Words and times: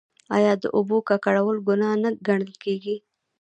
آیا 0.35 0.53
د 0.63 0.65
اوبو 0.77 0.97
ککړول 1.09 1.57
ګناه 1.67 1.93
نه 2.03 2.09
ګڼل 2.27 2.51
کیږي؟ 2.63 2.95